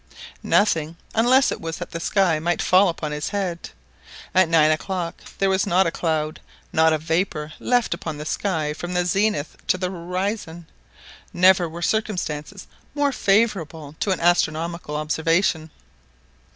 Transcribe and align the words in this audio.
Nothing, 0.41 0.97
unless 1.13 1.51
it 1.51 1.61
was 1.61 1.77
that 1.77 1.91
the 1.91 1.99
sky 1.99 2.39
might 2.39 2.59
fall 2.59 2.89
upon 2.89 3.11
his 3.11 3.29
head! 3.29 3.69
At 4.33 4.49
nine 4.49 4.71
o'clock 4.71 5.21
there 5.37 5.47
was 5.47 5.67
not 5.67 5.85
a 5.85 5.91
cloud, 5.91 6.39
not 6.73 6.91
a 6.91 6.97
vapour 6.97 7.53
left 7.59 7.93
upon 7.93 8.17
the 8.17 8.25
sky 8.25 8.73
from 8.73 8.95
the 8.95 9.05
zenith 9.05 9.57
to 9.67 9.77
the 9.77 9.91
horizon. 9.91 10.65
Never 11.33 11.69
were 11.69 11.83
circumstances 11.83 12.65
more 12.95 13.11
favourable 13.11 13.95
to 13.99 14.09
an 14.09 14.19
astronomical 14.19 14.95
observation. 14.95 15.69